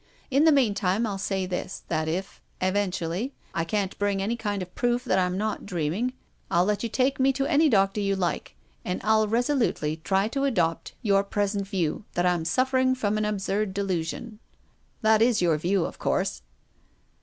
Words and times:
In 0.31 0.45
the 0.45 0.51
meanwhile, 0.51 1.05
I'll 1.05 1.19
say 1.19 1.45
this, 1.45 1.83
that 1.87 2.07
if, 2.07 2.41
eventually, 2.59 3.35
I 3.53 3.63
can't 3.63 3.95
bring 3.99 4.19
any 4.19 4.35
kind 4.35 4.63
of 4.63 4.73
proof 4.73 5.03
that 5.05 5.19
I'm 5.19 5.37
not 5.37 5.67
dreaming 5.67 6.13
I'll 6.49 6.65
let 6.65 6.81
you 6.81 6.89
take 6.89 7.19
me 7.19 7.31
to 7.33 7.45
any 7.45 7.69
doctor 7.69 8.01
you 8.01 8.15
like, 8.15 8.55
and 8.83 8.99
I'll 9.03 9.27
resolutely 9.27 9.97
try 9.97 10.27
to 10.29 10.45
adopt 10.45 10.93
your 11.03 11.23
present 11.23 11.67
view— 11.67 12.03
that 12.15 12.25
I'm 12.25 12.45
suffer 12.45 12.79
ing 12.79 12.95
from 12.95 13.15
an 13.19 13.25
absurd 13.25 13.75
delusion. 13.75 14.39
That 15.03 15.21
is 15.21 15.39
your 15.39 15.55
view 15.59 15.85
of 15.85 15.99
course 15.99 16.41